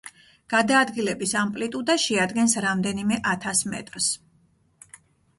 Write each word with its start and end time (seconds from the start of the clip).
გადაადგილების 0.51 1.33
ამპლიტუდა 1.41 1.95
შეადგენს 2.03 2.55
რამდენიმე 2.65 3.19
ათას 3.33 3.61
მეტრს. 3.75 4.07